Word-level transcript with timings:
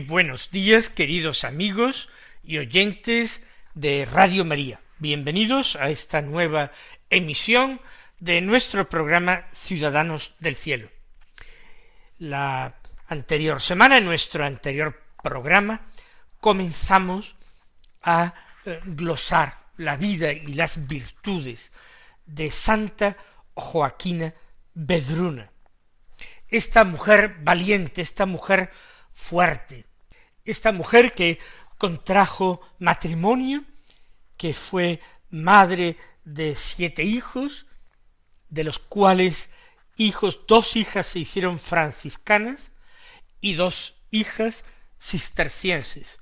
Buenos 0.00 0.50
días, 0.50 0.90
queridos 0.90 1.44
amigos 1.44 2.08
y 2.42 2.58
oyentes 2.58 3.42
de 3.74 4.04
Radio 4.04 4.44
María. 4.44 4.80
Bienvenidos 4.98 5.76
a 5.76 5.90
esta 5.90 6.20
nueva 6.20 6.70
emisión 7.08 7.80
de 8.18 8.40
nuestro 8.40 8.88
programa 8.88 9.46
Ciudadanos 9.52 10.34
del 10.40 10.56
Cielo. 10.56 10.90
La 12.18 12.74
anterior 13.08 13.60
semana, 13.60 13.98
en 13.98 14.04
nuestro 14.04 14.44
anterior 14.44 15.00
programa, 15.22 15.86
comenzamos 16.40 17.36
a 18.02 18.34
eh, 18.64 18.80
glosar 18.84 19.56
la 19.76 19.96
vida 19.96 20.32
y 20.32 20.54
las 20.54 20.86
virtudes 20.86 21.72
de 22.26 22.50
Santa 22.50 23.16
Joaquina 23.54 24.34
Bedruna. 24.74 25.50
Esta 26.48 26.84
mujer 26.84 27.36
valiente, 27.40 28.02
esta 28.02 28.26
mujer 28.26 28.70
fuerte. 29.16 29.84
Esta 30.44 30.70
mujer 30.70 31.10
que 31.10 31.40
contrajo 31.78 32.60
matrimonio, 32.78 33.64
que 34.36 34.54
fue 34.54 35.00
madre 35.30 35.96
de 36.24 36.54
siete 36.54 37.02
hijos, 37.02 37.66
de 38.48 38.62
los 38.62 38.78
cuales 38.78 39.50
hijos, 39.96 40.40
dos 40.46 40.76
hijas 40.76 41.06
se 41.06 41.18
hicieron 41.18 41.58
franciscanas 41.58 42.72
y 43.40 43.54
dos 43.54 43.96
hijas 44.10 44.64
cistercienses. 45.00 46.20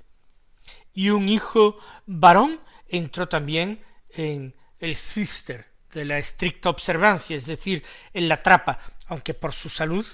Y 0.93 1.11
un 1.11 1.29
hijo 1.29 1.79
varón 2.07 2.61
entró 2.89 3.29
también 3.29 3.85
en 4.11 4.55
el 4.79 4.97
cister 4.97 5.73
de 5.93 6.05
la 6.05 6.19
estricta 6.19 6.71
observancia, 6.71 7.37
es 7.37 7.47
decir, 7.47 7.85
en 8.13 8.29
la 8.29 8.43
trapa, 8.43 8.79
aunque 9.07 9.35
por 9.35 9.53
su 9.53 9.69
salud 9.69 10.07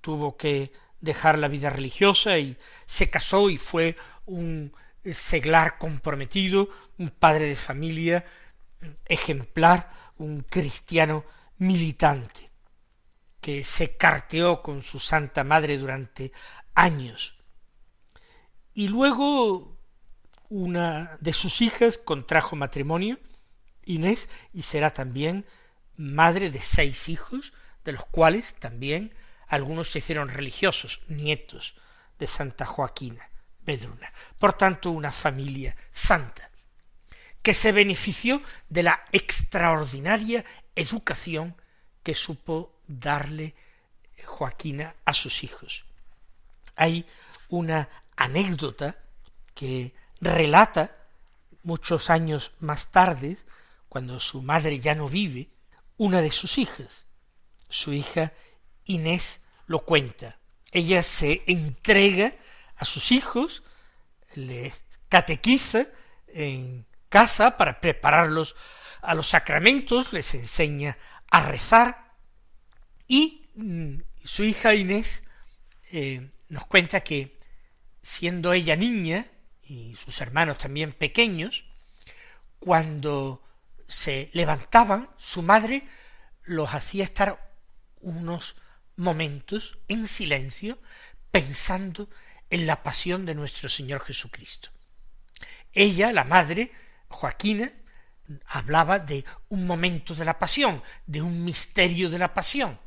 tuvo 0.00 0.36
que 0.36 0.72
dejar 1.00 1.38
la 1.38 1.48
vida 1.48 1.70
religiosa 1.70 2.38
y 2.38 2.56
se 2.86 3.10
casó 3.10 3.50
y 3.50 3.56
fue 3.56 3.96
un 4.26 4.72
seglar 5.04 5.78
comprometido, 5.78 6.68
un 6.98 7.10
padre 7.10 7.46
de 7.46 7.56
familia 7.56 8.24
ejemplar, 9.06 9.90
un 10.18 10.42
cristiano 10.42 11.24
militante, 11.58 12.50
que 13.40 13.64
se 13.64 13.96
carteó 13.96 14.62
con 14.62 14.82
su 14.82 14.98
santa 14.98 15.44
madre 15.44 15.78
durante 15.78 16.32
años. 16.74 17.34
Y 18.74 18.88
luego 18.88 19.76
una 20.48 21.16
de 21.20 21.32
sus 21.32 21.60
hijas 21.60 21.98
contrajo 21.98 22.56
matrimonio, 22.56 23.18
Inés, 23.84 24.28
y 24.52 24.62
será 24.62 24.92
también 24.92 25.46
madre 25.96 26.50
de 26.50 26.60
seis 26.62 27.08
hijos, 27.08 27.52
de 27.84 27.92
los 27.92 28.04
cuales 28.06 28.54
también 28.56 29.14
algunos 29.50 29.90
se 29.90 29.98
hicieron 29.98 30.28
religiosos, 30.28 31.00
nietos 31.08 31.74
de 32.18 32.28
Santa 32.28 32.64
Joaquina 32.64 33.28
Bedruna. 33.62 34.12
Por 34.38 34.52
tanto, 34.52 34.92
una 34.92 35.10
familia 35.10 35.76
santa, 35.90 36.48
que 37.42 37.52
se 37.52 37.72
benefició 37.72 38.40
de 38.68 38.84
la 38.84 39.04
extraordinaria 39.10 40.44
educación 40.76 41.56
que 42.04 42.14
supo 42.14 42.80
darle 42.86 43.54
Joaquina 44.24 44.94
a 45.04 45.12
sus 45.12 45.42
hijos. 45.42 45.84
Hay 46.76 47.04
una 47.48 47.88
anécdota 48.16 48.96
que 49.54 49.94
relata 50.20 50.94
muchos 51.64 52.08
años 52.08 52.52
más 52.60 52.92
tarde, 52.92 53.36
cuando 53.88 54.20
su 54.20 54.42
madre 54.42 54.78
ya 54.78 54.94
no 54.94 55.08
vive, 55.08 55.48
una 55.96 56.20
de 56.22 56.30
sus 56.30 56.56
hijas, 56.56 57.06
su 57.68 57.92
hija 57.92 58.32
Inés 58.84 59.39
lo 59.70 59.84
cuenta. 59.84 60.40
Ella 60.72 61.00
se 61.04 61.44
entrega 61.46 62.34
a 62.74 62.84
sus 62.84 63.12
hijos, 63.12 63.62
les 64.34 64.82
catequiza 65.08 65.86
en 66.26 66.86
casa 67.08 67.56
para 67.56 67.80
prepararlos 67.80 68.56
a 69.00 69.14
los 69.14 69.28
sacramentos, 69.28 70.12
les 70.12 70.34
enseña 70.34 70.98
a 71.30 71.42
rezar 71.44 72.14
y 73.06 73.44
mm, 73.54 73.98
su 74.24 74.42
hija 74.42 74.74
Inés 74.74 75.22
eh, 75.92 76.28
nos 76.48 76.66
cuenta 76.66 77.02
que 77.02 77.38
siendo 78.02 78.52
ella 78.52 78.74
niña 78.74 79.28
y 79.62 79.94
sus 79.94 80.20
hermanos 80.20 80.58
también 80.58 80.92
pequeños, 80.92 81.64
cuando 82.58 83.40
se 83.86 84.30
levantaban, 84.32 85.10
su 85.16 85.42
madre 85.42 85.86
los 86.42 86.74
hacía 86.74 87.04
estar 87.04 87.54
unos 88.00 88.56
momentos 89.00 89.78
en 89.88 90.06
silencio 90.06 90.78
pensando 91.30 92.08
en 92.50 92.66
la 92.66 92.82
pasión 92.82 93.24
de 93.24 93.34
nuestro 93.34 93.68
Señor 93.68 94.02
Jesucristo. 94.02 94.70
Ella, 95.72 96.12
la 96.12 96.24
madre, 96.24 96.70
Joaquina, 97.08 97.72
hablaba 98.46 98.98
de 98.98 99.24
un 99.48 99.66
momento 99.66 100.14
de 100.14 100.24
la 100.24 100.38
pasión, 100.38 100.82
de 101.06 101.22
un 101.22 101.44
misterio 101.44 102.10
de 102.10 102.18
la 102.18 102.34
pasión, 102.34 102.78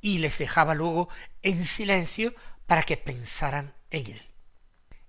y 0.00 0.18
les 0.18 0.38
dejaba 0.38 0.74
luego 0.74 1.08
en 1.42 1.64
silencio 1.64 2.34
para 2.66 2.82
que 2.82 2.96
pensaran 2.96 3.74
en 3.90 4.06
él. 4.06 4.22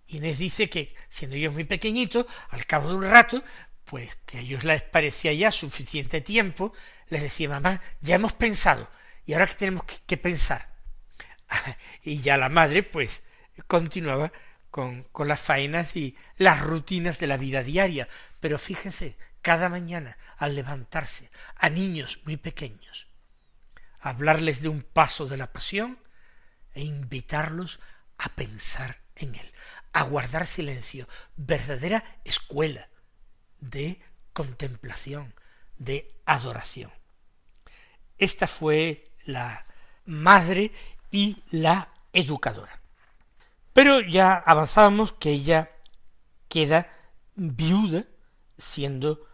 Inés 0.07 0.37
dice 0.37 0.69
que, 0.69 0.95
siendo 1.09 1.35
ellos 1.35 1.53
muy 1.53 1.65
pequeñitos, 1.65 2.27
al 2.49 2.65
cabo 2.65 2.89
de 2.89 2.95
un 2.95 3.03
rato, 3.03 3.43
pues 3.83 4.15
que 4.25 4.37
a 4.37 4.41
ellos 4.41 4.63
les 4.63 4.83
parecía 4.83 5.33
ya 5.33 5.51
suficiente 5.51 6.21
tiempo, 6.21 6.71
les 7.09 7.23
decía, 7.23 7.49
mamá, 7.49 7.81
ya 7.99 8.15
hemos 8.15 8.33
pensado, 8.33 8.89
¿Y 9.27 9.33
ahora 9.33 9.45
qué 9.45 9.55
tenemos 9.55 9.83
que, 9.83 10.17
pensar? 10.17 10.69
y 12.01 12.21
ya 12.21 12.37
la 12.37 12.47
madre, 12.47 12.81
pues, 12.81 13.23
continuaba 13.67 14.31
con, 14.71 15.03
con 15.03 15.27
las 15.27 15.41
faenas 15.41 15.97
y 15.97 16.15
las 16.37 16.61
rutinas 16.61 17.19
de 17.19 17.27
la 17.27 17.35
vida 17.35 17.61
diaria. 17.61 18.07
Pero 18.39 18.57
fíjense, 18.57 19.17
cada 19.41 19.67
mañana, 19.67 20.17
al 20.37 20.55
levantarse, 20.55 21.29
a 21.57 21.69
niños 21.69 22.21
muy 22.23 22.37
pequeños, 22.37 23.09
hablarles 23.99 24.61
de 24.61 24.69
un 24.69 24.81
paso 24.81 25.27
de 25.27 25.35
la 25.35 25.51
pasión 25.51 25.99
e 26.73 26.85
invitarlos 26.85 27.81
a 28.17 28.29
pensar 28.29 29.01
en 29.15 29.35
él, 29.35 29.51
a 29.91 30.03
guardar 30.03 30.47
silencio, 30.47 31.05
verdadera 31.35 32.21
escuela 32.23 32.87
de 33.59 33.99
contemplación, 34.31 35.35
de 35.77 36.15
adoración. 36.25 36.91
Esta 38.17 38.47
fue 38.47 39.03
la 39.27 39.63
madre 40.05 40.71
y 41.11 41.37
la 41.51 41.89
educadora. 42.11 42.81
Pero 43.73 44.01
ya 44.01 44.33
avanzábamos 44.33 45.13
que 45.13 45.29
ella 45.29 45.69
queda 46.47 46.91
viuda 47.35 48.05
siendo 48.57 49.27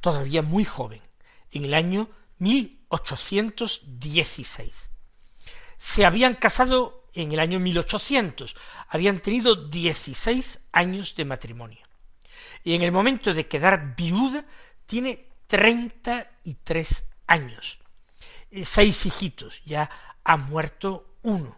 todavía 0.00 0.40
muy 0.42 0.64
joven, 0.64 1.02
en 1.50 1.66
el 1.66 1.74
año 1.74 2.08
1816. 2.38 4.90
Se 5.76 6.06
habían 6.06 6.32
casado 6.34 7.04
en 7.12 7.32
el 7.32 7.40
año 7.40 7.58
1800, 7.58 8.56
habían 8.88 9.20
tenido 9.20 9.56
16 9.56 10.68
años 10.72 11.14
de 11.16 11.26
matrimonio. 11.26 11.84
Y 12.64 12.74
en 12.74 12.80
el 12.82 12.92
momento 12.92 13.34
de 13.34 13.48
quedar 13.48 13.96
viuda 13.96 14.46
tiene 14.86 15.28
treinta 15.46 16.30
y 16.44 16.54
tres 16.54 17.04
años. 17.26 17.79
Eh, 18.50 18.64
seis 18.64 19.06
hijitos, 19.06 19.62
ya 19.64 19.88
ha 20.24 20.36
muerto 20.36 21.16
uno. 21.22 21.56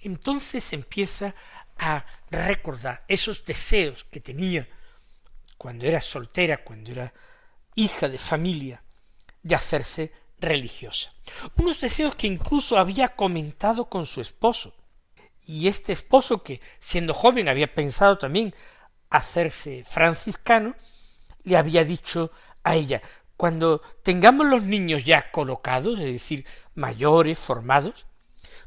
Entonces 0.00 0.72
empieza 0.72 1.34
a 1.78 2.04
recordar 2.30 3.04
esos 3.08 3.44
deseos 3.44 4.04
que 4.04 4.20
tenía 4.20 4.68
cuando 5.56 5.86
era 5.86 6.00
soltera, 6.00 6.62
cuando 6.62 6.92
era 6.92 7.12
hija 7.74 8.08
de 8.08 8.18
familia, 8.18 8.82
de 9.42 9.54
hacerse 9.54 10.12
religiosa. 10.38 11.12
Unos 11.56 11.80
deseos 11.80 12.14
que 12.16 12.26
incluso 12.26 12.76
había 12.76 13.08
comentado 13.08 13.88
con 13.88 14.06
su 14.06 14.20
esposo. 14.20 14.74
Y 15.46 15.68
este 15.68 15.92
esposo, 15.92 16.42
que 16.42 16.60
siendo 16.80 17.14
joven 17.14 17.48
había 17.48 17.74
pensado 17.74 18.18
también 18.18 18.54
hacerse 19.10 19.84
franciscano, 19.84 20.74
le 21.44 21.56
había 21.56 21.84
dicho 21.84 22.30
a 22.62 22.76
ella, 22.76 23.02
cuando 23.36 23.80
tengamos 24.02 24.46
los 24.46 24.62
niños 24.62 25.04
ya 25.04 25.30
colocados, 25.30 25.98
es 25.98 26.12
decir, 26.12 26.46
mayores, 26.74 27.38
formados, 27.38 28.06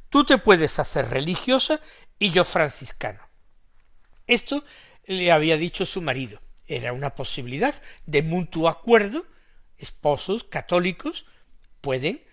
tú 0.09 0.23
te 0.25 0.37
puedes 0.37 0.79
hacer 0.79 1.09
religiosa 1.09 1.79
y 2.19 2.31
yo 2.31 2.43
franciscano. 2.43 3.21
Esto 4.25 4.63
le 5.05 5.31
había 5.31 5.57
dicho 5.57 5.85
su 5.85 6.01
marido. 6.01 6.41
Era 6.67 6.91
una 6.91 7.15
posibilidad 7.15 7.81
de 8.05 8.21
mutuo 8.21 8.67
acuerdo. 8.67 9.25
Esposos 9.77 10.43
católicos 10.43 11.25
pueden 11.81 12.23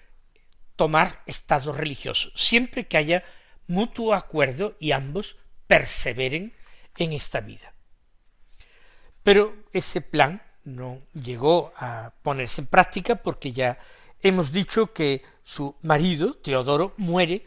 tomar 0.77 1.23
estado 1.27 1.73
religioso, 1.73 2.31
siempre 2.35 2.89
que 2.89 2.97
haya 2.97 3.25
mutuo 3.69 4.15
acuerdo 4.15 4.77
y 4.81 4.91
ambos 4.91 5.37
perseveren 5.67 6.53
en 6.97 7.13
esta 7.13 7.41
vida. 7.41 7.75
Pero 9.23 9.57
ese 9.73 10.01
plan 10.01 10.43
no 10.65 11.03
llegó 11.13 11.73
a 11.77 12.13
ponerse 12.23 12.63
en 12.63 12.67
práctica 12.67 13.17
porque 13.17 13.53
ya 13.53 13.79
hemos 14.23 14.53
dicho 14.53 14.93
que 14.93 15.23
su 15.43 15.77
marido, 15.83 16.35
Teodoro, 16.35 16.95
muere 16.97 17.47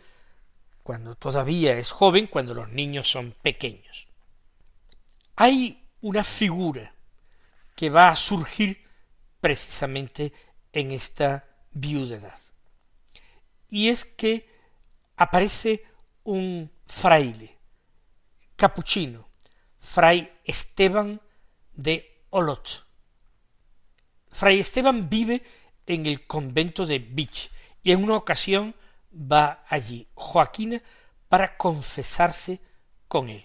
cuando 0.84 1.16
todavía 1.16 1.78
es 1.78 1.92
joven, 1.92 2.28
cuando 2.28 2.54
los 2.54 2.70
niños 2.70 3.10
son 3.10 3.36
pequeños. 3.42 4.08
Hay 5.36 5.84
una 6.02 6.24
figura 6.24 6.94
que 7.76 7.90
va 7.90 8.10
a 8.10 8.16
surgir 8.16 8.86
precisamente 9.42 10.34
en 10.72 10.92
esta 10.92 11.46
viudedad. 11.72 12.40
Y 13.70 13.90
es 13.90 14.06
que 14.06 14.50
aparece 15.16 15.84
un 16.24 16.72
fraile, 16.86 17.58
capuchino, 18.56 19.28
fray 19.80 20.40
Esteban 20.44 21.22
de 21.74 22.24
Olot. 22.30 22.87
Fray 24.38 24.60
Esteban 24.60 25.10
vive 25.10 25.42
en 25.88 26.06
el 26.06 26.28
convento 26.28 26.86
de 26.86 27.00
Vich 27.00 27.50
y 27.82 27.92
en 27.92 28.04
una 28.04 28.18
ocasión 28.18 28.76
va 29.12 29.66
allí 29.68 30.08
Joaquina 30.14 30.80
para 31.28 31.58
confesarse 31.58 32.62
con 33.08 33.30
él. 33.30 33.44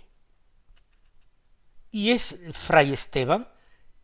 Y 1.91 2.11
es 2.11 2.39
Fray 2.53 2.93
Esteban 2.93 3.49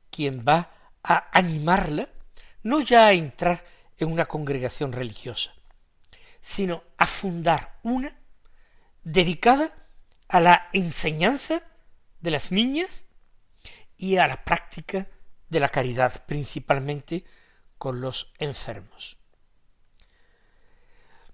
quien 0.09 0.43
va 0.49 0.71
a 1.03 1.29
animarla 1.39 2.09
no 2.63 2.81
ya 2.81 3.09
a 3.09 3.13
entrar 3.13 3.67
en 3.99 4.11
una 4.11 4.25
congregación 4.25 4.93
religiosa, 4.93 5.53
sino 6.41 6.85
a 6.97 7.05
fundar 7.05 7.81
una 7.83 8.19
dedicada 9.05 9.75
a 10.27 10.41
la 10.41 10.71
enseñanza 10.73 11.63
de 12.21 12.31
las 12.31 12.51
niñas 12.51 13.05
y 13.99 14.17
a 14.17 14.27
la 14.27 14.43
práctica 14.43 15.07
de 15.49 15.61
la 15.61 15.69
caridad, 15.69 16.25
principalmente 16.27 17.25
con 17.79 18.01
los 18.01 18.33
enfermos. 18.39 19.17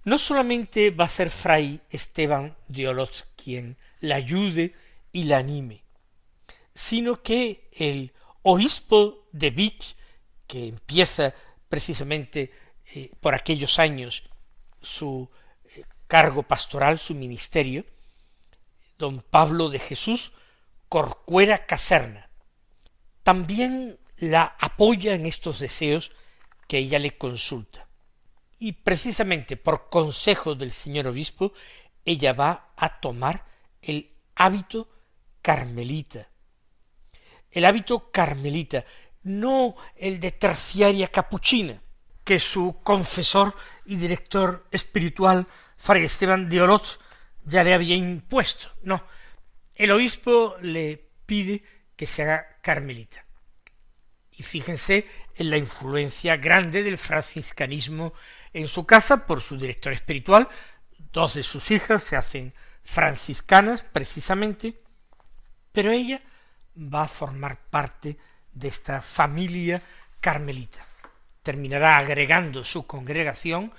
No 0.04 0.18
solamente 0.18 0.90
va 0.90 1.04
a 1.04 1.08
ser 1.08 1.30
fray 1.30 1.80
Esteban 1.90 2.56
de 2.68 2.88
Olot 2.88 3.26
quien 3.36 3.78
la 4.00 4.16
ayude 4.16 4.74
y 5.12 5.24
la 5.24 5.38
anime, 5.38 5.82
sino 6.74 7.22
que 7.22 7.68
el 7.72 8.12
obispo 8.42 9.26
de 9.32 9.50
Vich, 9.50 9.96
que 10.46 10.68
empieza 10.68 11.34
precisamente 11.68 12.52
eh, 12.94 13.10
por 13.20 13.34
aquellos 13.34 13.78
años 13.78 14.24
su 14.82 15.30
eh, 15.64 15.84
cargo 16.06 16.42
pastoral, 16.42 16.98
su 16.98 17.14
ministerio, 17.14 17.86
don 18.98 19.22
Pablo 19.22 19.70
de 19.70 19.78
Jesús 19.78 20.32
Corcuera 20.90 21.64
Caserna, 21.64 22.28
también 23.22 23.98
la 24.18 24.56
apoya 24.58 25.14
en 25.14 25.26
estos 25.26 25.58
deseos 25.58 26.12
que 26.68 26.78
ella 26.78 26.98
le 26.98 27.16
consulta. 27.16 27.86
Y 28.58 28.72
precisamente 28.72 29.56
por 29.56 29.88
consejo 29.88 30.54
del 30.54 30.72
señor 30.72 31.08
obispo, 31.08 31.52
ella 32.04 32.32
va 32.32 32.72
a 32.76 33.00
tomar 33.00 33.44
el 33.82 34.10
hábito 34.34 34.88
carmelita. 35.42 36.28
El 37.50 37.64
hábito 37.64 38.10
carmelita, 38.10 38.84
no 39.22 39.76
el 39.96 40.20
de 40.20 40.32
terciaria 40.32 41.08
capuchina, 41.08 41.80
que 42.24 42.38
su 42.38 42.80
confesor 42.82 43.54
y 43.84 43.96
director 43.96 44.66
espiritual, 44.70 45.46
Fray 45.76 46.04
Esteban 46.04 46.48
de 46.48 46.62
Orot, 46.62 46.98
ya 47.44 47.62
le 47.62 47.74
había 47.74 47.94
impuesto. 47.94 48.70
No, 48.82 49.04
el 49.74 49.90
obispo 49.90 50.56
le 50.62 51.10
pide 51.26 51.62
que 51.96 52.06
se 52.06 52.22
haga 52.22 52.58
carmelita. 52.62 53.23
Y 54.36 54.42
fíjense 54.42 55.06
en 55.36 55.50
la 55.50 55.56
influencia 55.56 56.36
grande 56.36 56.82
del 56.82 56.98
franciscanismo 56.98 58.12
en 58.52 58.66
su 58.66 58.86
casa 58.86 59.26
por 59.26 59.42
su 59.42 59.56
director 59.56 59.92
espiritual. 59.92 60.48
Dos 61.12 61.34
de 61.34 61.42
sus 61.42 61.70
hijas 61.70 62.02
se 62.02 62.16
hacen 62.16 62.52
franciscanas 62.84 63.82
precisamente, 63.82 64.80
pero 65.72 65.90
ella 65.90 66.22
va 66.76 67.02
a 67.02 67.08
formar 67.08 67.58
parte 67.70 68.18
de 68.52 68.68
esta 68.68 69.00
familia 69.00 69.80
carmelita. 70.20 70.84
Terminará 71.42 71.98
agregando 71.98 72.64
su 72.64 72.86
congregación 72.86 73.72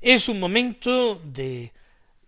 Es 0.00 0.30
un 0.30 0.40
momento 0.40 1.16
de, 1.16 1.72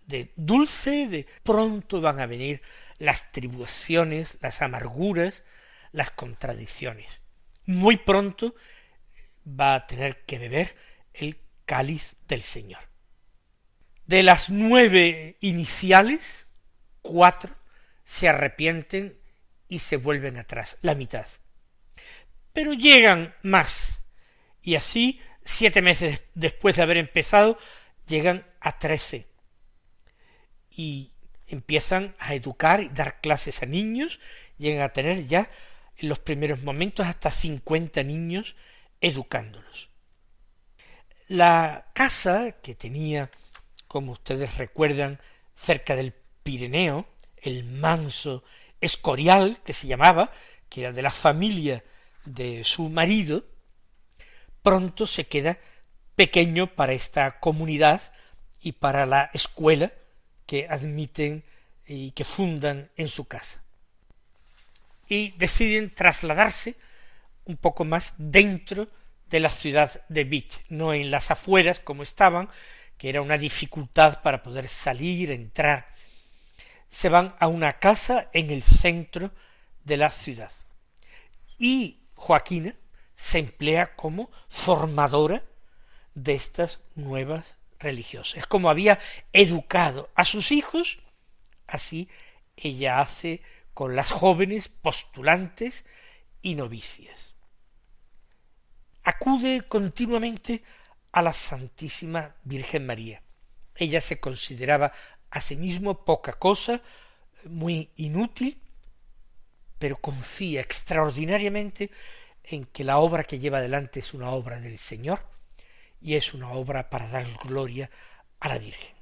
de 0.06 0.32
dulce, 0.36 1.06
de 1.08 1.26
pronto 1.42 2.02
van 2.02 2.20
a 2.20 2.26
venir 2.26 2.60
las 2.98 3.32
tribulaciones, 3.32 4.36
las 4.42 4.60
amarguras, 4.60 5.42
las 5.92 6.10
contradicciones. 6.10 7.20
Muy 7.66 7.96
pronto 7.96 8.54
va 9.46 9.74
a 9.74 9.86
tener 9.86 10.24
que 10.24 10.38
beber 10.38 10.76
el 11.12 11.38
cáliz 11.64 12.16
del 12.28 12.42
Señor. 12.42 12.80
De 14.06 14.22
las 14.22 14.50
nueve 14.50 15.36
iniciales, 15.40 16.46
cuatro 17.02 17.54
se 18.04 18.28
arrepienten 18.28 19.18
y 19.68 19.78
se 19.78 19.96
vuelven 19.96 20.36
atrás, 20.36 20.78
la 20.82 20.94
mitad. 20.94 21.26
Pero 22.52 22.72
llegan 22.72 23.34
más, 23.42 24.02
y 24.62 24.74
así, 24.74 25.20
siete 25.44 25.80
meses 25.80 26.22
después 26.34 26.76
de 26.76 26.82
haber 26.82 26.96
empezado, 26.96 27.56
llegan 28.06 28.44
a 28.60 28.78
trece. 28.78 29.28
Y 30.68 31.12
empiezan 31.46 32.14
a 32.18 32.34
educar 32.34 32.80
y 32.80 32.88
dar 32.88 33.20
clases 33.20 33.62
a 33.62 33.66
niños, 33.66 34.20
llegan 34.58 34.82
a 34.82 34.92
tener 34.92 35.26
ya 35.26 35.48
en 36.00 36.08
los 36.08 36.18
primeros 36.18 36.62
momentos 36.62 37.06
hasta 37.06 37.30
cincuenta 37.30 38.02
niños 38.02 38.56
educándolos. 39.00 39.90
La 41.28 41.90
casa 41.92 42.52
que 42.62 42.74
tenía, 42.74 43.30
como 43.86 44.12
ustedes 44.12 44.56
recuerdan, 44.56 45.20
cerca 45.54 45.94
del 45.94 46.14
Pirineo, 46.42 47.06
el 47.36 47.64
manso 47.64 48.42
Escorial, 48.80 49.58
que 49.62 49.74
se 49.74 49.86
llamaba, 49.86 50.32
que 50.70 50.82
era 50.82 50.92
de 50.92 51.02
la 51.02 51.10
familia 51.10 51.84
de 52.24 52.64
su 52.64 52.88
marido, 52.88 53.44
pronto 54.62 55.06
se 55.06 55.26
queda 55.26 55.58
pequeño 56.16 56.74
para 56.74 56.94
esta 56.94 57.40
comunidad 57.40 58.00
y 58.62 58.72
para 58.72 59.04
la 59.04 59.30
escuela 59.34 59.92
que 60.46 60.66
admiten 60.68 61.44
y 61.86 62.12
que 62.12 62.24
fundan 62.24 62.90
en 62.96 63.08
su 63.08 63.26
casa 63.26 63.62
y 65.10 65.32
deciden 65.32 65.92
trasladarse 65.92 66.76
un 67.44 67.56
poco 67.56 67.84
más 67.84 68.14
dentro 68.16 68.88
de 69.28 69.40
la 69.40 69.50
ciudad 69.50 70.02
de 70.08 70.22
Vich, 70.24 70.64
no 70.68 70.94
en 70.94 71.10
las 71.10 71.32
afueras 71.32 71.80
como 71.80 72.04
estaban, 72.04 72.48
que 72.96 73.08
era 73.10 73.20
una 73.20 73.36
dificultad 73.36 74.22
para 74.22 74.42
poder 74.42 74.68
salir, 74.68 75.32
entrar. 75.32 75.88
Se 76.88 77.08
van 77.08 77.34
a 77.40 77.48
una 77.48 77.72
casa 77.80 78.30
en 78.32 78.50
el 78.50 78.62
centro 78.62 79.32
de 79.82 79.96
la 79.96 80.10
ciudad. 80.10 80.52
Y 81.58 81.98
Joaquina 82.14 82.74
se 83.14 83.40
emplea 83.40 83.96
como 83.96 84.30
formadora 84.48 85.42
de 86.14 86.34
estas 86.34 86.78
nuevas 86.94 87.56
religiosas. 87.80 88.36
Es 88.36 88.46
como 88.46 88.70
había 88.70 89.00
educado 89.32 90.08
a 90.14 90.24
sus 90.24 90.52
hijos, 90.52 91.00
así 91.66 92.08
ella 92.56 93.00
hace 93.00 93.42
con 93.80 93.96
las 93.96 94.10
jóvenes 94.10 94.68
postulantes 94.68 95.86
y 96.42 96.54
novicias. 96.54 97.34
Acude 99.04 99.62
continuamente 99.62 100.62
a 101.12 101.22
la 101.22 101.32
Santísima 101.32 102.36
Virgen 102.44 102.84
María. 102.84 103.22
Ella 103.74 104.02
se 104.02 104.20
consideraba 104.20 104.92
a 105.30 105.40
sí 105.40 105.56
mismo 105.56 106.04
poca 106.04 106.34
cosa, 106.34 106.82
muy 107.44 107.88
inútil, 107.96 108.60
pero 109.78 109.96
confía 109.96 110.60
extraordinariamente 110.60 111.90
en 112.44 112.66
que 112.66 112.84
la 112.84 112.98
obra 112.98 113.24
que 113.24 113.38
lleva 113.38 113.60
adelante 113.60 114.00
es 114.00 114.12
una 114.12 114.28
obra 114.28 114.60
del 114.60 114.76
Señor 114.76 115.26
y 116.02 116.16
es 116.16 116.34
una 116.34 116.50
obra 116.50 116.90
para 116.90 117.08
dar 117.08 117.24
gloria 117.42 117.88
a 118.40 118.48
la 118.48 118.58
Virgen. 118.58 118.94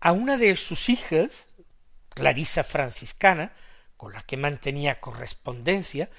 A 0.00 0.10
una 0.10 0.36
de 0.36 0.56
sus 0.56 0.88
hijas, 0.88 1.46
Clarisa 2.08 2.64
franciscana, 2.64 3.52
la 4.10 4.22
que 4.22 4.36
mantenía 4.36 5.00
correspondencia, 5.00 6.10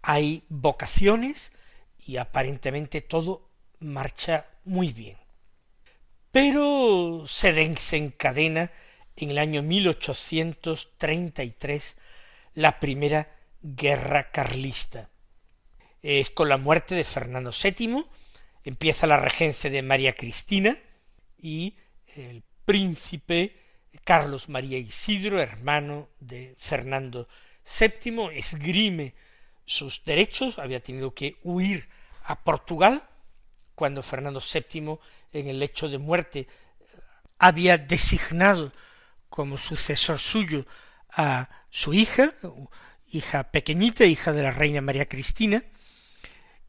hay 0.01 0.43
vocaciones 0.49 1.51
y 2.09 2.17
aparentemente 2.17 2.99
todo 3.01 3.49
marcha 3.79 4.47
muy 4.65 4.91
bien. 4.93 5.17
Pero 6.31 7.25
se 7.27 7.53
desencadena 7.53 8.71
en 9.15 9.29
el 9.29 9.37
año 9.37 9.61
1833 9.61 11.97
la 12.55 12.79
primera 12.79 13.37
guerra 13.61 14.31
carlista. 14.31 15.11
Es 16.01 16.31
con 16.31 16.49
la 16.49 16.57
muerte 16.57 16.95
de 16.95 17.03
Fernando 17.03 17.51
VII, 17.51 18.03
empieza 18.63 19.05
la 19.05 19.17
regencia 19.17 19.69
de 19.69 19.83
María 19.83 20.15
Cristina 20.15 20.79
y 21.37 21.75
el 22.15 22.41
príncipe 22.65 23.55
Carlos 24.03 24.49
María 24.49 24.79
Isidro, 24.79 25.39
hermano 25.39 26.09
de 26.19 26.55
Fernando 26.57 27.27
VII, 27.79 28.31
esgrime 28.33 29.13
sus 29.63 30.03
derechos, 30.03 30.57
había 30.57 30.81
tenido 30.81 31.13
que 31.13 31.35
huir 31.43 31.87
a 32.29 32.35
Portugal 32.43 33.01
cuando 33.73 34.03
Fernando 34.03 34.39
VII 34.39 34.99
en 35.33 35.47
el 35.47 35.57
lecho 35.57 35.89
de 35.89 35.97
muerte 35.97 36.47
había 37.39 37.79
designado 37.79 38.71
como 39.29 39.57
sucesor 39.57 40.19
suyo 40.19 40.63
a 41.11 41.49
su 41.71 41.91
hija, 41.93 42.33
hija 43.07 43.51
pequeñita, 43.51 44.05
hija 44.05 44.31
de 44.31 44.43
la 44.43 44.51
reina 44.51 44.79
María 44.79 45.09
Cristina, 45.09 45.63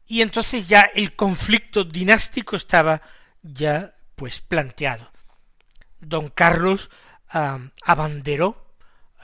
y 0.07 0.21
entonces 0.21 0.67
ya 0.67 0.81
el 0.95 1.15
conflicto 1.15 1.83
dinástico 1.83 2.55
estaba 2.55 3.03
ya 3.43 3.93
pues 4.15 4.41
planteado. 4.41 5.11
Don 5.99 6.29
Carlos 6.29 6.89
abanderó 7.83 8.73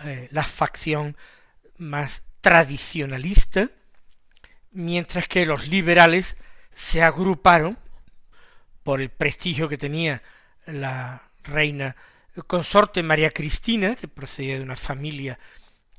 eh, 0.03 0.27
la 0.32 0.44
facción 0.44 1.17
más 1.77 2.22
tradicionalista, 2.41 3.72
mientras 4.72 5.28
que 5.28 5.46
los 5.46 5.68
liberales 5.68 6.38
se 6.74 7.02
agruparon 7.02 7.78
por 8.84 9.02
el 9.02 9.10
prestigio 9.10 9.68
que 9.68 9.78
tenía 9.78 10.22
la 10.66 11.32
reina 11.44 11.96
consorte 12.46 13.02
María 13.02 13.32
Cristina, 13.32 13.96
que 13.96 14.08
procedía 14.08 14.58
de 14.58 14.64
una 14.64 14.76
familia 14.76 15.40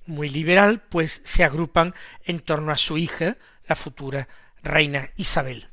muy 0.06 0.28
liberal, 0.28 0.82
pues 0.88 1.20
se 1.24 1.42
agrupan 1.44 1.94
en 2.24 2.38
torno 2.40 2.70
a 2.72 2.76
su 2.76 2.98
hija, 2.98 3.36
la 3.66 3.76
futura 3.76 4.28
reina 4.62 5.10
Isabel. 5.16 5.70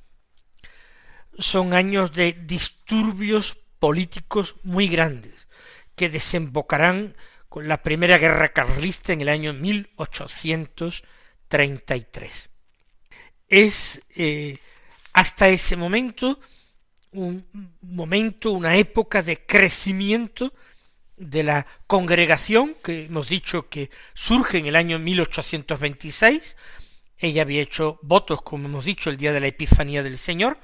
Son 1.38 1.74
años 1.74 2.14
de 2.14 2.32
disturbios 2.34 3.58
políticos 3.80 4.56
muy 4.64 4.88
grandes, 4.88 5.50
que 5.96 6.10
desembocarán 6.10 7.16
con 7.50 7.68
la 7.68 7.84
primera 7.84 8.18
guerra 8.18 8.50
carlista 8.50 9.14
en 9.14 9.22
el 9.22 9.30
año 9.30 9.54
1833. 9.54 12.50
Es 13.48 14.02
eh, 14.16 14.58
hasta 15.14 15.50
ese 15.50 15.75
momento 15.75 16.40
un 17.12 17.46
momento, 17.82 18.52
una 18.52 18.75
época 18.75 19.22
de 19.22 19.46
crecimiento 19.46 20.54
de 21.16 21.44
la 21.44 21.66
congregación 21.88 22.75
que 22.84 23.06
hemos 23.06 23.30
dicho 23.30 23.70
que 23.70 23.90
surge 24.14 24.58
en 24.58 24.66
el 24.66 24.75
año 24.75 25.00
1826 25.00 26.58
ella 27.18 27.44
había 27.44 27.62
hecho 27.62 28.00
votos, 28.02 28.42
como 28.42 28.68
hemos 28.68 28.86
dicho, 28.86 29.10
el 29.10 29.18
día 29.18 29.32
de 29.34 29.40
la 29.40 29.48
Epifanía 29.48 30.04
del 30.04 30.18
Señor, 30.18 30.60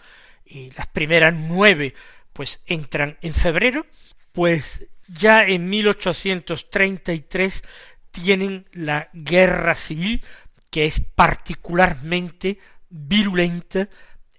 y 0.46 0.72
las 0.72 0.88
primeras 0.88 1.34
nueve 1.34 1.94
pues 2.34 2.62
entran 2.66 3.18
en 3.22 3.34
febrero, 3.34 3.86
pues 4.34 4.88
ya 5.08 5.46
en 5.46 5.70
1833 5.70 7.64
tienen 8.12 8.68
la 8.72 9.10
guerra 9.14 9.76
civil 9.76 10.22
que 10.72 10.86
es 10.86 11.00
particularmente 11.00 12.58
virulenta 12.90 13.88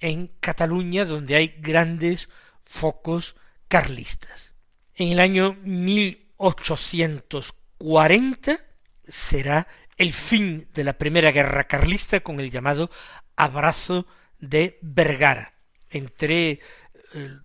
en 0.00 0.32
Cataluña, 0.40 1.04
donde 1.04 1.36
hay 1.36 1.54
grandes 1.58 2.28
focos 2.64 3.36
carlistas. 3.68 4.54
En 4.96 5.10
el 5.10 5.20
año 5.20 5.56
1840 5.62 8.58
será 9.06 9.68
el 9.96 10.12
fin 10.12 10.68
de 10.74 10.82
la 10.84 10.92
primera 10.94 11.30
guerra 11.30 11.64
carlista 11.64 12.20
con 12.20 12.40
el 12.40 12.50
llamado 12.50 12.90
abrazo 13.36 14.06
de 14.40 14.78
Vergara 14.82 15.54
entre 15.90 16.50
eh, 16.50 16.60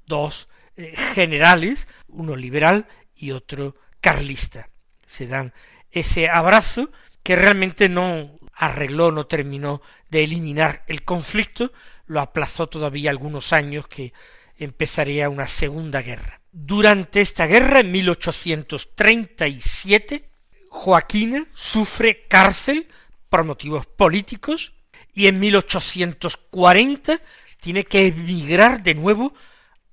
dos 0.06 0.50
eh, 0.76 0.96
generales, 1.14 1.88
uno 2.08 2.36
liberal 2.36 2.88
y 3.16 3.32
otro 3.32 3.76
carlista. 4.00 4.70
Se 5.06 5.28
dan 5.28 5.54
ese 5.92 6.30
abrazo 6.30 6.92
que 7.24 7.36
realmente 7.36 7.90
no 7.90 8.37
arregló, 8.58 9.12
no 9.12 9.28
terminó 9.28 9.82
de 10.10 10.24
eliminar 10.24 10.84
el 10.88 11.04
conflicto, 11.04 11.72
lo 12.08 12.22
aplazó 12.22 12.68
todavía 12.68 13.12
algunos 13.12 13.54
años 13.54 13.86
que 13.88 14.14
empezaría 14.58 15.30
una 15.30 15.46
segunda 15.46 16.02
guerra. 16.02 16.42
Durante 16.52 17.22
esta 17.22 17.46
guerra, 17.46 17.82
en 17.82 17.92
1837, 17.92 20.28
Joaquina 20.70 21.46
sufre 21.54 22.26
cárcel 22.28 22.88
por 23.30 23.44
motivos 23.44 23.86
políticos 23.86 24.74
y 25.14 25.28
en 25.28 25.40
1840 25.40 27.22
tiene 27.60 27.84
que 27.84 28.08
emigrar 28.08 28.82
de 28.82 28.96
nuevo 28.96 29.36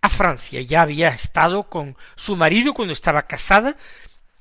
a 0.00 0.08
Francia. 0.08 0.62
Ya 0.62 0.80
había 0.82 1.08
estado 1.08 1.64
con 1.64 1.96
su 2.14 2.36
marido 2.36 2.72
cuando 2.72 2.92
estaba 2.92 3.26
casada, 3.26 3.76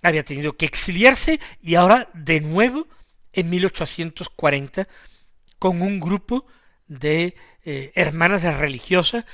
había 0.02 0.24
tenido 0.24 0.56
que 0.56 0.66
exiliarse 0.66 1.42
y 1.62 1.76
ahora 1.76 2.10
de 2.14 2.40
nuevo 2.42 2.88
en 3.34 3.50
1840 3.50 4.88
con 5.60 5.82
un 5.82 6.00
grupo 6.00 6.46
de 6.88 7.36
eh, 7.64 7.92
hermanas 7.96 8.44
de 8.44 8.56
religiosas 8.56 9.26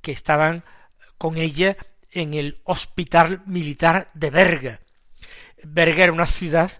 que 0.00 0.12
estaban 0.12 0.64
con 1.18 1.38
ella 1.38 1.76
en 2.10 2.34
el 2.34 2.60
hospital 2.64 3.42
militar 3.46 4.10
de 4.14 4.30
Berga. 4.30 4.80
Berga 5.64 6.04
era 6.04 6.12
una 6.12 6.26
ciudad 6.26 6.70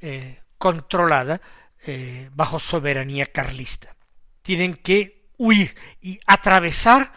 eh, 0.00 0.40
controlada 0.58 1.40
eh, 1.86 2.30
bajo 2.32 2.58
soberanía 2.58 3.26
carlista. 3.26 3.96
Tienen 4.42 4.74
que 4.76 5.30
huir 5.38 5.74
y 6.00 6.18
atravesar 6.26 7.12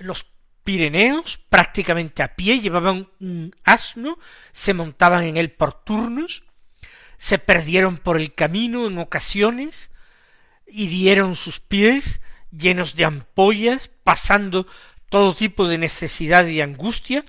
los 0.00 0.34
Pirineos 0.64 1.36
prácticamente 1.36 2.22
a 2.22 2.34
pie, 2.34 2.58
llevaban 2.58 3.10
un 3.20 3.54
asno, 3.64 4.18
se 4.50 4.72
montaban 4.72 5.24
en 5.24 5.36
él 5.36 5.52
por 5.52 5.84
turnos, 5.84 6.43
se 7.18 7.38
perdieron 7.38 7.98
por 7.98 8.16
el 8.16 8.34
camino 8.34 8.86
en 8.86 8.98
ocasiones, 8.98 9.90
y 10.66 10.88
dieron 10.88 11.36
sus 11.36 11.60
pies 11.60 12.20
llenos 12.50 12.94
de 12.94 13.04
ampollas, 13.04 13.90
pasando 14.02 14.66
todo 15.08 15.34
tipo 15.34 15.68
de 15.68 15.78
necesidad 15.78 16.46
y 16.46 16.60
angustia, 16.60 17.24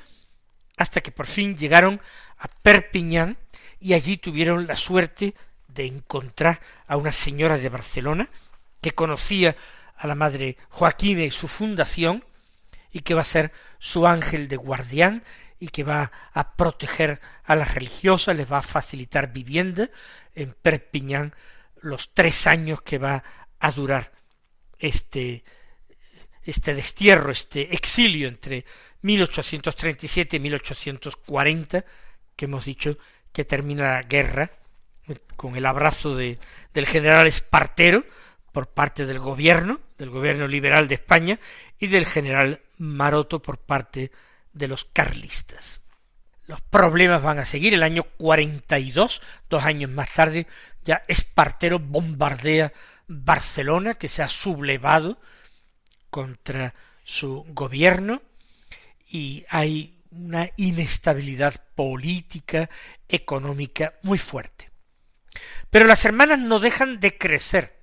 hasta 0.78 1.02
que 1.02 1.12
por 1.12 1.28
fin 1.28 1.58
llegaron 1.58 2.02
a 2.38 2.48
Perpiñán 2.48 3.38
y 3.80 3.94
allí 3.94 4.18
tuvieron 4.18 4.68
la 4.68 4.76
suerte 4.76 5.36
de 5.68 5.86
encontrar 5.86 6.62
a 6.88 6.98
una 6.98 7.12
señora 7.12 7.58
de 7.58 7.70
Barcelona 7.70 8.30
que 8.82 8.92
conocía 8.92 9.56
a 9.96 10.08
la 10.08 10.16
madre 10.16 10.58
Joaquina 10.70 11.24
y 11.24 11.32
su 11.32 11.48
fundación 11.48 12.24
y 12.92 13.02
que 13.02 13.14
va 13.14 13.22
a 13.22 13.26
ser 13.26 13.52
su 13.80 14.08
ángel 14.08 14.48
de 14.48 14.58
guardián 14.58 15.24
y 15.60 15.70
que 15.70 15.84
va 15.84 16.12
a 16.34 16.56
proteger 16.56 17.20
a 17.44 17.56
las 17.56 17.74
religiosas, 17.74 18.38
les 18.38 18.52
va 18.52 18.60
a 18.60 18.64
facilitar 18.64 19.32
vivienda 19.32 19.90
en 20.34 20.54
Perpiñán 20.54 21.34
los 21.82 22.14
tres 22.14 22.48
años 22.48 22.82
que 22.82 22.98
va 22.98 23.24
a 23.60 23.72
durar 23.72 24.12
este 24.80 25.44
este 26.46 26.76
destierro, 26.76 27.32
este 27.32 27.74
exilio 27.74 28.28
entre 28.28 28.66
1837 29.02 30.38
y 30.38 30.40
1840, 30.40 31.86
que 32.36 32.46
hemos 32.46 32.66
dicho 32.66 32.98
que 33.32 33.46
termina 33.46 33.94
la 33.94 34.04
guerra 34.04 34.50
con 35.36 35.56
el 35.56 35.66
abrazo 35.66 36.16
de, 36.16 36.40
del 36.74 36.86
general 36.86 37.28
Espartero 37.28 38.04
por 38.52 38.68
parte 38.68 39.06
del 39.06 39.20
gobierno, 39.20 39.82
del 39.98 40.10
gobierno 40.10 40.48
liberal 40.48 40.88
de 40.88 40.96
España, 40.96 41.40
y 41.78 41.88
del 41.88 42.06
general 42.06 42.62
Maroto 42.78 43.42
por 43.42 43.58
parte 43.58 44.00
de 44.00 44.12
los 44.68 44.86
carlistas. 44.86 45.82
Los 46.48 46.62
problemas 46.62 47.22
van 47.22 47.38
a 47.40 47.46
seguir. 47.46 47.74
El 47.74 47.84
año 47.84 48.04
42, 48.18 49.22
dos 49.50 49.64
años 49.64 49.92
más 49.92 50.14
tarde, 50.14 50.48
ya 50.84 51.04
Espartero 51.08 51.80
bombardea 51.80 52.74
Barcelona, 53.08 53.94
que 53.96 54.10
se 54.10 54.22
ha 54.24 54.30
sublevado 54.30 55.20
contra 56.10 56.74
su 57.04 57.46
gobierno, 57.50 58.24
y 59.08 59.46
hay 59.50 60.02
una 60.12 60.50
inestabilidad 60.58 61.64
política, 61.76 62.70
económica 63.08 63.94
muy 64.02 64.18
fuerte. 64.18 64.72
Pero 65.70 65.86
las 65.86 66.04
hermanas 66.06 66.40
no 66.40 66.60
dejan 66.60 67.00
de 67.00 67.16
crecer, 67.18 67.80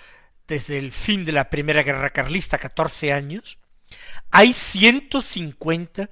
desde 0.49 0.79
el 0.79 0.93
fin 0.93 1.27
de 1.27 1.33
la 1.33 1.51
Primera 1.51 1.83
Guerra 1.83 2.09
Carlista, 2.09 2.57
catorce 2.57 3.13
años, 3.13 3.59
hay 4.31 4.55
ciento 4.55 5.21
cincuenta 5.21 6.09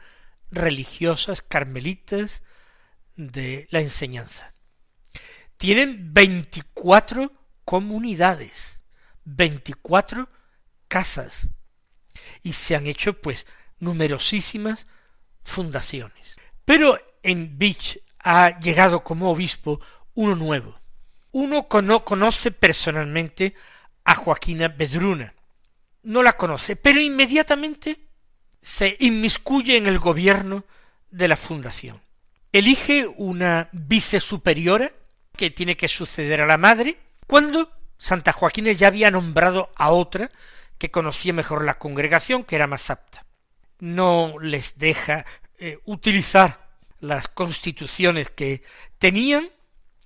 religiosas 0.50 1.40
carmelitas 1.40 2.42
de 3.16 3.66
la 3.70 3.80
enseñanza. 3.80 4.52
Tienen 5.56 6.12
veinticuatro 6.12 7.32
comunidades, 7.64 8.82
veinticuatro 9.24 10.28
casas, 10.86 11.48
y 12.42 12.52
se 12.52 12.76
han 12.76 12.86
hecho 12.86 13.14
pues 13.22 13.46
numerosísimas 13.78 14.86
fundaciones. 15.42 16.36
Pero 16.66 17.00
en 17.22 17.58
Beach 17.58 18.00
ha 18.18 18.60
llegado 18.60 19.02
como 19.02 19.30
obispo 19.30 19.80
uno 20.12 20.36
nuevo. 20.36 20.79
Uno 21.32 21.66
no 21.82 22.04
conoce 22.04 22.50
personalmente 22.50 23.54
a 24.04 24.14
Joaquina 24.14 24.68
Bedruna. 24.68 25.34
No 26.02 26.22
la 26.22 26.32
conoce, 26.34 26.76
pero 26.76 27.00
inmediatamente 27.00 27.98
se 28.60 28.96
inmiscuye 29.00 29.76
en 29.76 29.86
el 29.86 29.98
gobierno 29.98 30.64
de 31.10 31.28
la 31.28 31.36
fundación. 31.36 32.00
Elige 32.52 33.06
una 33.06 33.68
vicesuperiora 33.72 34.92
que 35.36 35.50
tiene 35.50 35.76
que 35.76 35.88
suceder 35.88 36.40
a 36.40 36.46
la 36.46 36.58
madre, 36.58 36.98
cuando 37.26 37.70
Santa 37.96 38.32
Joaquina 38.32 38.72
ya 38.72 38.88
había 38.88 39.10
nombrado 39.10 39.70
a 39.76 39.90
otra 39.90 40.30
que 40.78 40.90
conocía 40.90 41.32
mejor 41.32 41.64
la 41.64 41.78
congregación, 41.78 42.44
que 42.44 42.56
era 42.56 42.66
más 42.66 42.90
apta. 42.90 43.24
No 43.78 44.34
les 44.40 44.78
deja 44.78 45.24
eh, 45.58 45.78
utilizar 45.84 46.70
las 47.00 47.28
constituciones 47.28 48.30
que 48.30 48.62
tenían, 48.98 49.50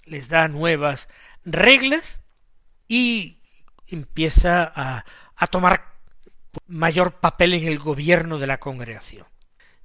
les 0.04 0.28
da 0.28 0.48
nuevas 0.48 1.08
reglas 1.44 2.20
y 2.88 3.38
empieza 3.86 4.70
a, 4.74 5.04
a 5.36 5.46
tomar 5.46 5.94
mayor 6.66 7.20
papel 7.20 7.54
en 7.54 7.68
el 7.68 7.78
gobierno 7.78 8.38
de 8.38 8.46
la 8.46 8.60
congregación. 8.60 9.26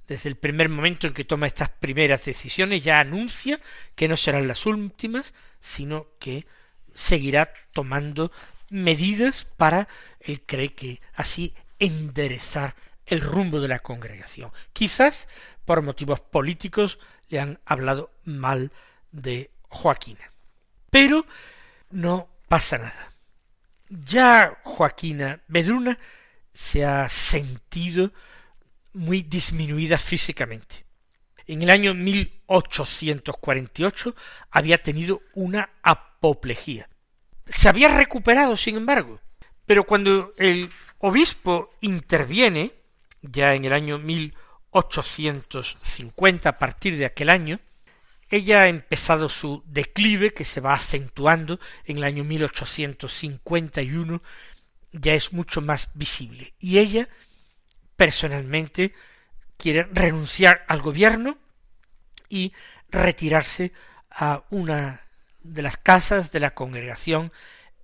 Desde 0.06 0.28
el 0.28 0.36
primer 0.36 0.68
momento 0.68 1.06
en 1.06 1.14
que 1.14 1.24
toma 1.24 1.46
estas 1.46 1.68
primeras 1.68 2.24
decisiones 2.24 2.82
ya 2.82 3.00
anuncia 3.00 3.60
que 3.94 4.08
no 4.08 4.16
serán 4.16 4.48
las 4.48 4.66
últimas, 4.66 5.34
sino 5.60 6.08
que 6.18 6.46
seguirá 6.94 7.52
tomando 7.72 8.32
medidas 8.70 9.44
para, 9.44 9.88
él 10.20 10.42
cree 10.46 10.74
que 10.74 11.00
así 11.14 11.54
enderezar 11.78 12.74
el 13.06 13.20
rumbo 13.20 13.60
de 13.60 13.68
la 13.68 13.80
congregación. 13.80 14.52
Quizás 14.72 15.28
por 15.64 15.82
motivos 15.82 16.20
políticos 16.20 16.98
le 17.28 17.40
han 17.40 17.60
hablado 17.64 18.12
mal 18.24 18.72
de 19.12 19.50
Joaquina. 19.70 20.30
Pero 20.90 21.24
no 21.90 22.28
pasa 22.48 22.78
nada. 22.78 23.12
Ya 23.88 24.58
Joaquina 24.62 25.40
Bedruna 25.48 25.98
se 26.52 26.84
ha 26.84 27.08
sentido 27.08 28.12
muy 28.92 29.22
disminuida 29.22 29.96
físicamente. 29.98 30.84
En 31.46 31.62
el 31.62 31.70
año 31.70 31.94
1848 31.94 34.14
había 34.50 34.76
tenido 34.78 35.22
una 35.34 35.70
apoplejía. 35.82 36.88
Se 37.46 37.68
había 37.68 37.88
recuperado, 37.88 38.56
sin 38.56 38.76
embargo, 38.76 39.20
pero 39.66 39.84
cuando 39.84 40.32
el 40.36 40.70
obispo 40.98 41.70
interviene, 41.80 42.72
ya 43.22 43.54
en 43.54 43.64
el 43.64 43.72
año 43.72 43.98
1850, 43.98 46.48
a 46.48 46.54
partir 46.54 46.96
de 46.96 47.06
aquel 47.06 47.30
año, 47.30 47.58
ella 48.30 48.62
ha 48.62 48.68
empezado 48.68 49.28
su 49.28 49.62
declive, 49.66 50.32
que 50.32 50.44
se 50.44 50.60
va 50.60 50.74
acentuando 50.74 51.58
en 51.84 51.98
el 51.98 52.04
año 52.04 52.24
1851 52.24 54.22
ya 54.92 55.14
es 55.14 55.32
mucho 55.32 55.60
más 55.60 55.88
visible. 55.94 56.54
Y 56.58 56.78
ella, 56.78 57.08
personalmente, 57.96 58.94
quiere 59.56 59.88
renunciar 59.92 60.64
al 60.68 60.80
gobierno 60.80 61.38
y 62.28 62.52
retirarse 62.88 63.72
a 64.10 64.44
una 64.50 65.02
de 65.42 65.62
las 65.62 65.76
casas 65.76 66.32
de 66.32 66.40
la 66.40 66.54
congregación 66.54 67.32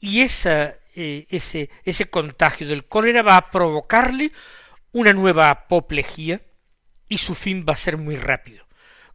Y 0.00 0.20
esa, 0.20 0.76
eh, 0.94 1.26
ese, 1.30 1.70
ese 1.84 2.10
contagio 2.10 2.68
del 2.68 2.86
cólera 2.86 3.22
va 3.22 3.36
a 3.36 3.50
provocarle 3.50 4.30
una 4.92 5.12
nueva 5.12 5.50
apoplejía 5.50 6.40
y 7.08 7.18
su 7.18 7.34
fin 7.34 7.64
va 7.68 7.72
a 7.72 7.76
ser 7.76 7.96
muy 7.96 8.16
rápido. 8.16 8.66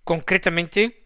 Concretamente, 0.03 1.05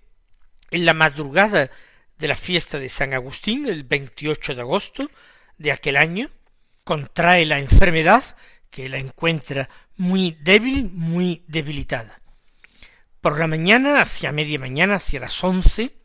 en 0.72 0.86
la 0.86 0.94
madrugada 0.94 1.70
de 2.18 2.28
la 2.28 2.36
fiesta 2.36 2.80
de 2.80 2.90
San 2.90 3.14
Agustín, 3.14 3.68
el 3.68 3.84
28 3.84 4.56
de 4.56 4.62
agosto 4.62 5.12
de 5.58 5.72
aquel 5.72 5.98
año, 5.98 6.30
contrae 6.84 7.46
la 7.46 7.60
enfermedad 7.60 8.24
que 8.70 8.90
la 8.90 8.98
encuentra 8.98 9.70
muy 9.98 10.38
débil, 10.42 10.90
muy 10.92 11.44
debilitada. 11.48 12.22
Por 13.28 13.40
la 13.40 13.48
mañana, 13.48 14.00
hacia 14.00 14.32
media 14.32 14.58
mañana, 14.58 14.96
hacia 14.96 15.20
las 15.20 15.44
once, 15.44 15.98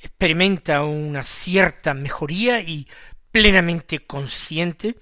experimenta 0.00 0.84
una 0.84 1.24
cierta 1.24 1.94
mejoría 1.94 2.60
y 2.60 2.86
plenamente 3.32 4.06
consciente 4.06 4.94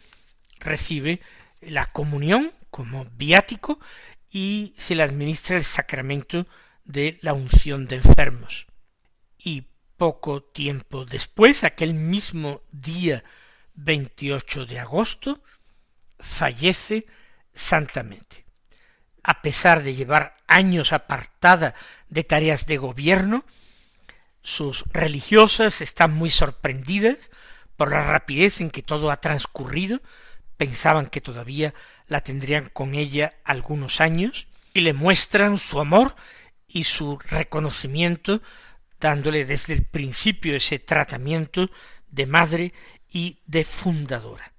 recibe 0.61 1.21
la 1.61 1.85
comunión 1.85 2.53
como 2.71 3.05
viático 3.05 3.79
y 4.31 4.75
se 4.79 4.95
le 4.95 5.03
administra 5.03 5.59
el 5.59 5.65
sacramento 5.65 6.47
de 6.87 7.19
la 7.21 7.35
unción 7.35 7.87
de 7.87 7.97
enfermos. 7.97 8.65
Y 9.37 9.67
poco 9.99 10.43
tiempo 10.43 11.05
después, 11.05 11.65
aquel 11.65 11.93
mismo 11.93 12.63
día 12.73 13.23
28 13.75 14.65
de 14.65 14.79
agosto, 14.79 15.43
fallece 16.19 17.05
santamente. 17.53 18.44
A 19.25 19.41
pesar 19.41 19.83
de 19.83 19.95
llevar 19.95 20.35
años 20.47 20.93
apartada 20.93 21.75
de 22.11 22.25
tareas 22.25 22.67
de 22.67 22.77
gobierno, 22.77 23.45
sus 24.43 24.85
religiosas 24.93 25.81
están 25.81 26.15
muy 26.15 26.31
sorprendidas 26.31 27.31
por 27.77 27.91
la 27.91 28.05
rapidez 28.05 28.61
en 28.61 28.71
que 28.71 28.83
todo 28.83 29.11
ha 29.11 29.17
transcurrido, 29.17 30.01
pensaban 30.59 31.07
que 31.07 31.23
todavía 31.23 31.73
la 32.07 32.21
tendrían 32.21 32.69
con 32.69 32.95
ella 32.95 33.33
algunos 33.45 34.03
años, 34.03 34.47
y 34.75 34.81
le 34.81 34.93
muestran 34.93 35.57
su 35.59 35.81
amor 35.81 36.15
y 36.69 36.85
su 36.85 37.19
reconocimiento, 37.19 38.43
dándole 39.01 39.47
desde 39.47 39.73
el 39.73 39.85
principio 39.85 40.55
ese 40.55 40.79
tratamiento 40.79 41.71
de 42.09 42.27
madre 42.27 42.75
y 43.11 43.39
de 43.47 43.65
fundadora. 43.65 44.53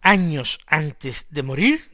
Años 0.00 0.58
antes 0.66 1.26
de 1.28 1.42
morir, 1.42 1.90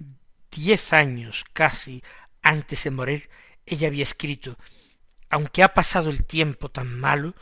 diez 0.56 0.92
años 0.92 1.44
casi 1.52 2.02
antes 2.42 2.84
de 2.84 2.90
morir, 2.90 3.30
ella 3.66 3.88
había 3.88 4.02
escrito 4.02 4.56
Aunque 5.30 5.62
ha 5.62 5.74
pasado 5.74 6.10
el 6.10 6.24
tiempo 6.24 6.70
tan 6.70 6.98
malo, 6.98 7.34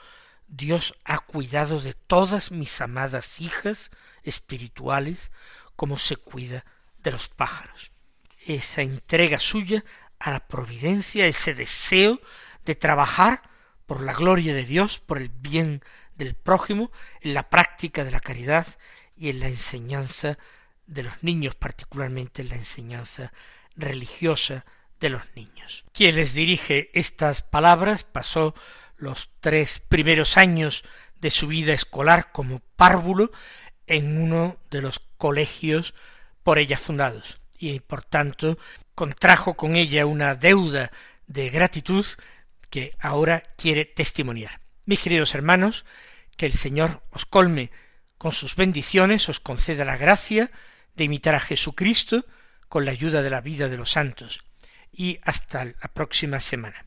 Dios 0.48 0.94
ha 1.04 1.20
cuidado 1.20 1.80
de 1.80 1.94
todas 1.94 2.50
mis 2.50 2.80
amadas 2.80 3.40
hijas 3.40 3.90
espirituales 4.22 5.30
como 5.76 5.98
se 5.98 6.16
cuida 6.16 6.64
de 6.98 7.12
los 7.12 7.28
pájaros. 7.28 7.90
Esa 8.46 8.82
entrega 8.82 9.38
suya 9.38 9.84
a 10.18 10.30
la 10.30 10.46
providencia, 10.46 11.26
ese 11.26 11.54
deseo 11.54 12.20
de 12.64 12.74
trabajar 12.74 13.42
por 13.86 14.02
la 14.02 14.12
gloria 14.12 14.54
de 14.54 14.64
Dios, 14.64 14.98
por 14.98 15.18
el 15.18 15.28
bien 15.28 15.82
del 16.16 16.34
prójimo, 16.34 16.90
en 17.20 17.34
la 17.34 17.48
práctica 17.48 18.04
de 18.04 18.10
la 18.10 18.20
caridad 18.20 18.66
y 19.16 19.30
en 19.30 19.40
la 19.40 19.48
enseñanza 19.48 20.38
de 20.86 21.02
los 21.02 21.22
niños, 21.22 21.54
particularmente 21.54 22.42
en 22.42 22.50
la 22.50 22.56
enseñanza 22.56 23.32
religiosa 23.76 24.64
de 25.00 25.10
los 25.10 25.22
niños. 25.34 25.84
Quien 25.92 26.16
les 26.16 26.34
dirige 26.34 26.90
estas 26.94 27.42
palabras 27.42 28.04
pasó 28.04 28.54
los 28.96 29.30
tres 29.40 29.80
primeros 29.80 30.36
años 30.36 30.84
de 31.20 31.30
su 31.30 31.46
vida 31.46 31.72
escolar 31.72 32.32
como 32.32 32.60
párvulo 32.76 33.32
en 33.86 34.20
uno 34.20 34.58
de 34.70 34.82
los 34.82 35.00
colegios 35.16 35.94
por 36.42 36.58
ella 36.58 36.76
fundados 36.76 37.40
y 37.58 37.80
por 37.80 38.02
tanto 38.02 38.58
contrajo 38.94 39.54
con 39.54 39.76
ella 39.76 40.06
una 40.06 40.34
deuda 40.34 40.90
de 41.26 41.50
gratitud 41.50 42.06
que 42.70 42.94
ahora 43.00 43.42
quiere 43.56 43.84
testimoniar. 43.84 44.60
Mis 44.84 45.00
queridos 45.00 45.34
hermanos, 45.34 45.84
que 46.36 46.46
el 46.46 46.52
Señor 46.52 47.02
os 47.10 47.24
colme 47.24 47.70
con 48.18 48.32
sus 48.32 48.56
bendiciones, 48.56 49.28
os 49.28 49.40
conceda 49.40 49.84
la 49.84 49.96
gracia 49.96 50.50
de 50.94 51.04
imitar 51.04 51.34
a 51.34 51.40
Jesucristo 51.40 52.24
con 52.68 52.84
la 52.84 52.92
ayuda 52.92 53.22
de 53.22 53.30
la 53.30 53.40
vida 53.40 53.68
de 53.68 53.76
los 53.76 53.90
santos. 53.90 54.40
Y 54.92 55.18
hasta 55.22 55.64
la 55.64 55.88
próxima 55.92 56.40
semana. 56.40 56.86